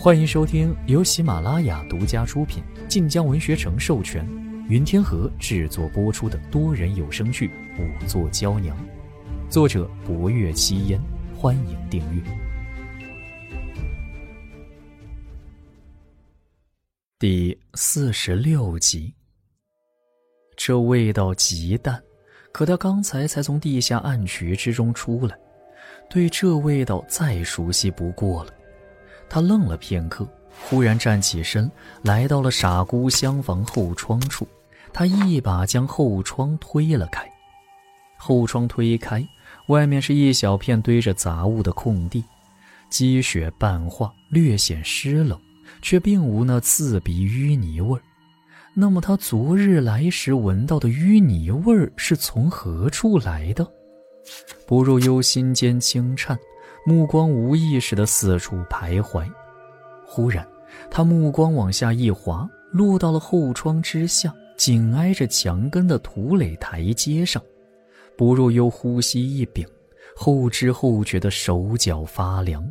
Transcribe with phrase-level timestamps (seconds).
[0.00, 4.24] 欢迎收听由喜马拉雅独家出品、晋江文学城授权、
[4.68, 7.48] 云天河制作播出的多人有声剧
[7.80, 8.76] 《五座娇娘》，
[9.50, 11.00] 作者：博月七烟。
[11.36, 12.22] 欢迎订阅。
[17.18, 19.12] 第四十六集。
[20.56, 22.00] 这味道极淡，
[22.52, 25.36] 可他刚才才从地下暗渠之中出来，
[26.08, 28.52] 对这味道再熟悉不过了。
[29.28, 30.26] 他愣了片刻，
[30.62, 31.70] 忽然站起身，
[32.02, 34.46] 来到了傻姑厢房后窗处。
[34.92, 37.30] 他一把将后窗推了开，
[38.16, 39.26] 后窗推开。
[39.68, 42.24] 外面是一小片堆着杂物的空地，
[42.88, 45.38] 积雪半化，略显湿冷，
[45.82, 48.02] 却并无那刺鼻淤泥味儿。
[48.72, 53.66] 那么他昨日来时闻到的淤泥味儿是从何处来的？
[54.66, 56.38] 不入忧心间轻颤，
[56.88, 59.30] 目光无意识地四处徘徊。
[60.06, 60.48] 忽然，
[60.90, 67.42] 他目光往下一滑，落到了后窗之下，紧挨着墙根的土垒台阶上。
[68.16, 69.68] 不若幽呼吸一屏，
[70.16, 72.66] 后知后觉的手脚发凉。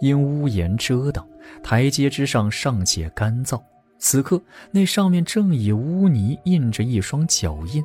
[0.00, 1.24] 因屋檐遮挡，
[1.62, 3.62] 台阶之上尚且干燥。
[4.00, 7.80] 此刻那上面正以污泥印着一双脚印，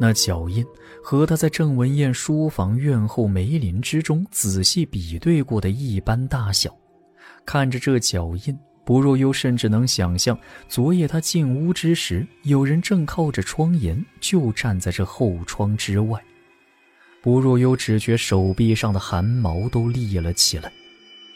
[0.00, 0.64] 那脚印
[1.02, 6.76] 和他在郑文艳书房院后梅林之中仔细比对过的一般大小。
[7.44, 8.58] 看着这脚印。
[8.84, 10.36] 不若幽甚至能想象，
[10.68, 16.20] 昨夜他进屋之时，有人正靠着窗沿，就站在这后窗之外。
[17.22, 20.72] 不若幽只觉手臂上的汗毛都立了起来，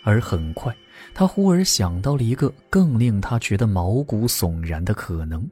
[0.03, 0.75] 而很快，
[1.15, 5.49] 他忽而想到了一个更令他觉得毛骨悚然的可能。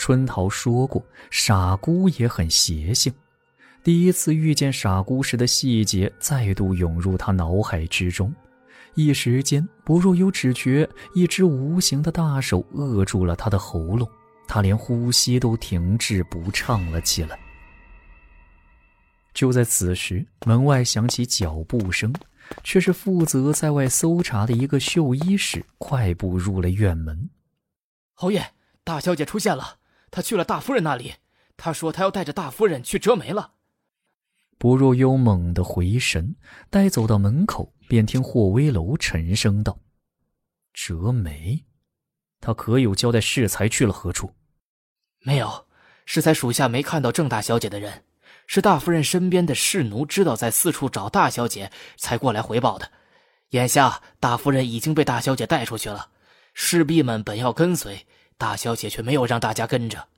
[0.00, 3.12] 春桃说过，傻姑也很邪性。
[3.84, 8.34] 第一次遇见傻姑时的细节再度涌入他脑海之中。
[8.94, 14.08] 一时间，不若有只觉一只无形的大手扼住了他的喉咙，
[14.48, 17.38] 他连呼吸都停滞不畅了起来。
[19.34, 22.10] 就在此时，门外响起脚步声，
[22.64, 27.28] 却是负责在外搜查的一个绣衣使快步入了院门。
[28.14, 28.42] 侯爷，
[28.82, 29.76] 大小姐出现了，
[30.10, 31.14] 她去了大夫人那里，
[31.56, 33.52] 他说他要带着大夫人去折梅了。
[34.58, 36.36] 不若幽猛地回神，
[36.68, 37.72] 待走到门口。
[37.88, 39.76] 便听霍威楼沉声道
[40.72, 41.64] ：“折梅，
[42.40, 44.32] 他可有交代适才去了何处
[45.26, 45.66] ？”“没有，
[46.06, 48.04] 适才属下没看到郑大小姐的人，
[48.46, 52.88] 是大夫人身边的侍奴知道在四处找大小姐，才过来回报的。
[53.48, 56.10] 眼下大夫人已经被大小姐带出去了，
[56.54, 58.06] 侍婢们本要跟随，
[58.40, 60.08] 大小姐却没有让大家跟着。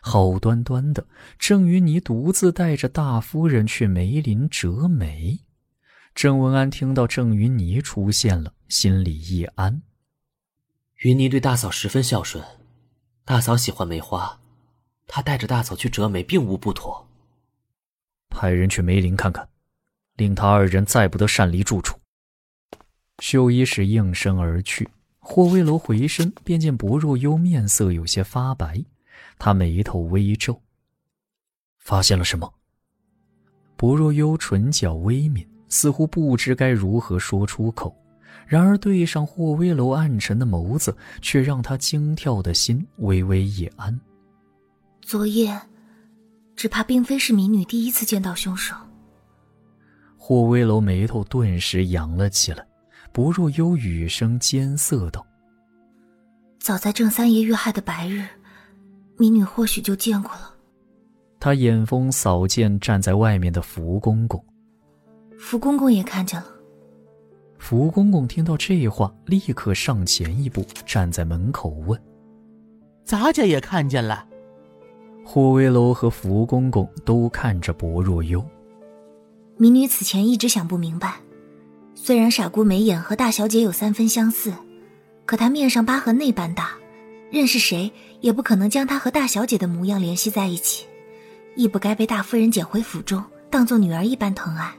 [0.00, 1.06] 好端端的，
[1.38, 5.40] 郑云霓独自带着大夫人去梅林折梅。”
[6.14, 9.82] 郑文安听到郑云霓出现了，心里一安。
[11.02, 12.42] 云霓对大嫂十分孝顺，
[13.26, 14.40] 大嫂喜欢梅花，
[15.06, 17.06] 她带着大嫂去折梅并无不妥。
[18.30, 19.46] 派人去梅林看看，
[20.14, 21.98] 令他二人再不得擅离住处。
[23.18, 24.88] 秀衣使应声而去。
[25.28, 28.84] 霍威楼回身，便见薄若幽面色有些发白，
[29.38, 30.62] 他眉头微皱。
[31.78, 32.54] 发现了什么？
[33.76, 35.44] 薄若幽唇角微抿。
[35.68, 37.92] 似乎不知该如何说出口，
[38.46, 44.00] 然而对上霍威楼暗沉的眸子，却让他惊跳的心微微一安。
[45.02, 45.60] 昨夜，
[46.54, 48.76] 只怕并非是民女第一次见到凶手。
[50.16, 52.64] 霍威楼眉头顿时扬了起来，
[53.16, 55.26] 不若幽语声艰涩道
[56.60, 58.26] ：“早在郑三爷遇害的白日，
[59.16, 60.54] 民女或许就见过了。”
[61.40, 64.44] 他眼风扫见站在外面的福公公。
[65.38, 66.46] 福公公也看见了。
[67.56, 71.98] 福公公听到这话，立刻上前一步，站在门口问
[73.02, 74.26] ：“咱家也看见了？”
[75.24, 78.44] 霍威楼和福公公都看着薄若幽。
[79.56, 81.14] 民女此前一直想不明白，
[81.98, 84.52] 虽然傻姑眉眼和大小姐有三分相似，
[85.24, 86.70] 可她面上疤痕那般大，
[87.32, 87.90] 认识谁
[88.20, 90.84] 也不可能将她和大小姐的模样联系在一起，
[91.56, 94.72] 亦不该被大夫人捡回府中，当做女儿一般疼爱。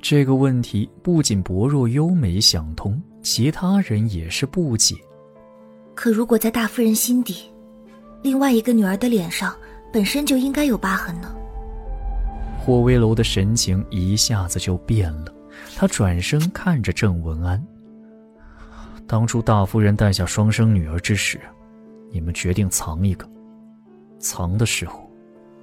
[0.00, 4.96] 这个问题不仅薄若优没想通，其他人也是不解。
[5.94, 7.44] 可如果在大夫人心底，
[8.22, 9.54] 另外一个女儿的脸上
[9.92, 11.30] 本身就应该有疤痕呢？
[12.58, 15.32] 霍威楼的神情一下子就变了，
[15.76, 17.62] 他转身看着郑文安。
[19.06, 21.40] 当初大夫人诞下双生女儿之时，
[22.12, 23.28] 你们决定藏一个，
[24.18, 25.10] 藏的时候，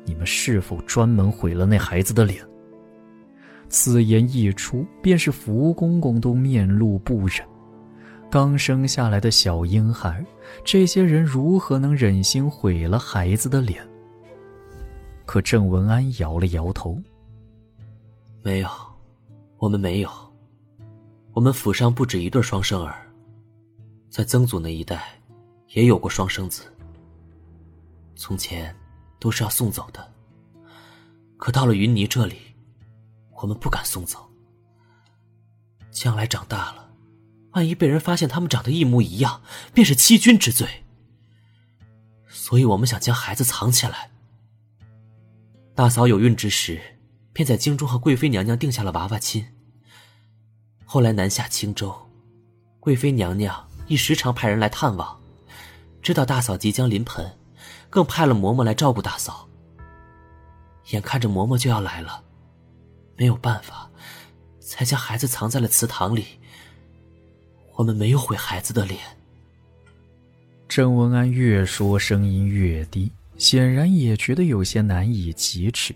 [0.03, 2.43] 你们是否专门毁了那孩子的脸？
[3.69, 7.45] 此言一出，便是福公公都面露不忍。
[8.29, 10.25] 刚生下来的小婴孩，
[10.65, 13.81] 这些人如何能忍心毁了孩子的脸？
[15.25, 16.97] 可郑文安摇了摇头
[18.43, 18.69] ：“没有，
[19.57, 20.11] 我们没有。
[21.33, 23.07] 我们府上不止一对双生儿，
[24.09, 25.19] 在曾祖那一代，
[25.69, 26.63] 也有过双生子。
[28.15, 28.75] 从前
[29.19, 30.11] 都是要送走的，
[31.37, 32.37] 可到了云霓这里，
[33.35, 34.27] 我们不敢送走。
[35.91, 36.89] 将来长大了，
[37.51, 39.41] 万一被人发现他们长得一模一样，
[39.73, 40.83] 便是欺君之罪。
[42.27, 44.11] 所以我们想将孩子藏起来。”
[45.73, 46.81] 大嫂有孕之时，
[47.37, 49.45] 便在京中和贵妃娘娘定下了娃娃亲。
[50.85, 51.95] 后来南下青州，
[52.79, 55.15] 贵妃娘娘亦时常派人来探望，
[56.01, 57.31] 知道大嫂即将临盆，
[57.91, 59.47] 更派了嬷嬷来照顾大嫂。
[60.89, 62.23] 眼看着嬷嬷就要来了，
[63.15, 63.87] 没有办法，
[64.59, 66.25] 才将孩子藏在了祠堂里。
[67.75, 68.99] 我们没有毁孩子的脸。
[70.67, 73.11] 郑文安越说声音越低。
[73.37, 75.93] 显然也觉得有些难以启齿，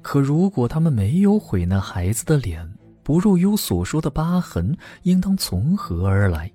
[0.00, 2.66] 可如果他们没有毁那孩子的脸，
[3.02, 6.50] 薄若幽所说的疤痕应当从何而来？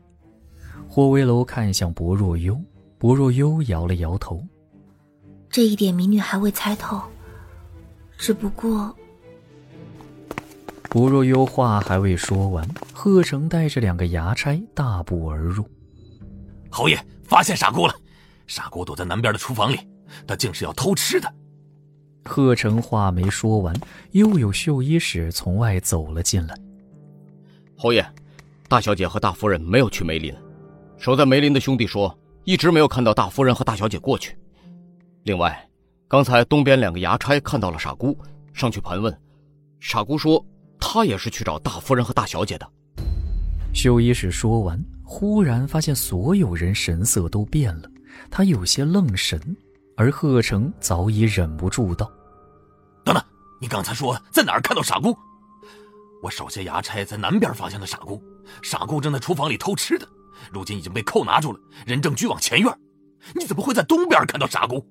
[0.88, 2.60] 霍威楼看向薄若幽，
[2.98, 4.42] 薄若幽摇了摇头。
[5.50, 7.02] 这一点民女还未猜透，
[8.18, 8.96] 只不过……
[10.90, 15.70] 薄若幽话还未说完，贺成带着两个衙差大步而入。
[16.70, 17.94] 侯爷发现傻姑了，
[18.48, 19.78] 傻姑躲在南边的厨房里。
[20.26, 21.32] 她竟是要偷吃的。
[22.28, 23.76] 贺成话没说完，
[24.12, 26.56] 又有绣衣使从外走了进来。
[27.76, 28.06] 侯爷，
[28.68, 30.32] 大小姐和大夫人没有去梅林，
[30.98, 34.38] 守在梅林的兄弟说，一直没有看到大夫人和大小姐过去。
[35.24, 35.58] 另外，
[36.08, 38.16] 刚才东边两个衙差看到了傻姑，
[38.54, 39.18] 上去盘问，
[39.80, 40.46] 傻姑说
[40.80, 42.68] 她也是去找大夫人和大小姐的。
[43.74, 47.90] 绣衣使说完，忽然发现所有人神色都变了，
[48.30, 49.40] 他有些愣神。
[50.00, 52.17] 而贺成早已忍不住道：“等等，
[53.60, 55.18] 你刚才说在哪儿看到傻姑？
[56.22, 58.22] 我手下牙差在南边发现了傻姑，
[58.62, 60.08] 傻姑正在厨房里偷吃的，
[60.52, 62.74] 如今已经被扣拿住了，人正拘往前院。
[63.34, 64.86] 你怎么会在东边看到傻姑？”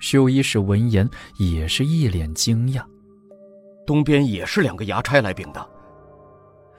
[0.00, 1.08] 修一使闻言
[1.38, 2.84] 也是一脸惊讶
[3.86, 5.66] ：“东边也是两个牙差来禀的。”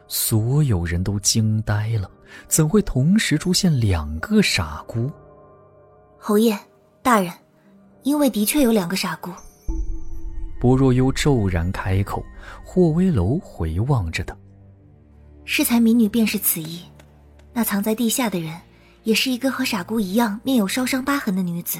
[0.07, 2.09] 所有人都惊呆了，
[2.47, 5.11] 怎会同时出现两个傻姑？
[6.17, 6.57] 侯爷。
[7.01, 7.31] 大人，
[8.01, 9.29] 因为的确有两个傻姑。
[10.59, 12.25] 薄若幽骤然开口，
[12.63, 14.35] 霍威楼回望着他。
[15.43, 16.81] 适才民女便是此意。
[17.53, 18.53] 那藏在地下的人，
[19.03, 21.79] 也是一个和傻姑一样面有烧伤疤痕的女子。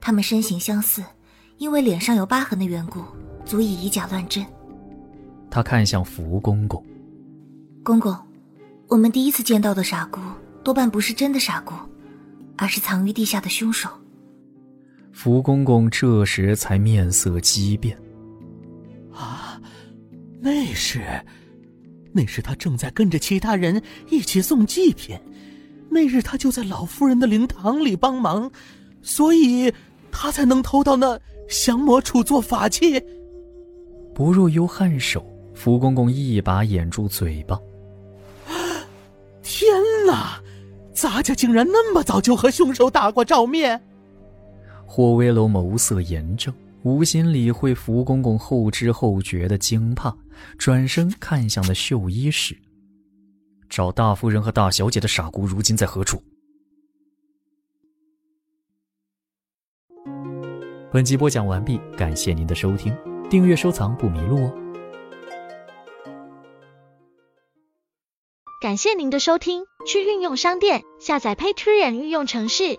[0.00, 1.02] 她们身形相似，
[1.58, 3.02] 因为脸上有疤痕的缘故，
[3.44, 4.44] 足以以假乱真。
[5.50, 6.84] 他看向福公公，
[7.82, 8.16] 公公，
[8.88, 10.20] 我们第一次见到的傻姑，
[10.62, 11.72] 多半不是真的傻姑，
[12.56, 13.88] 而是藏于地下的凶手。
[15.14, 17.96] 福公公这时才面色激变。
[19.12, 19.60] 啊，
[20.40, 21.00] 那是，
[22.12, 23.80] 那是他正在跟着其他人
[24.10, 25.18] 一起送祭品。
[25.88, 28.50] 那日他就在老夫人的灵堂里帮忙，
[29.00, 29.72] 所以
[30.10, 31.18] 他才能偷到那
[31.48, 33.00] 降魔杵做法器。
[34.12, 35.24] 不若幽颔首，
[35.54, 37.58] 福公公一把掩住嘴巴。
[39.42, 39.70] 天
[40.06, 40.40] 哪，
[40.92, 43.80] 咱家竟然那么早就和凶手打过照面！
[44.86, 50.16] 霍威楼眸色严正，无心理会福公公后知后觉的惊怕，
[50.58, 52.56] 转身看向了绣衣室。
[53.68, 56.22] 找大夫人和大小姐的傻姑如今在何处？
[60.92, 62.96] 本集播讲完毕，感谢您的收听，
[63.28, 64.54] 订阅收藏不迷路哦。
[68.62, 72.78] 感谢您的收听，去运用商店下载 Patreon 运用城市。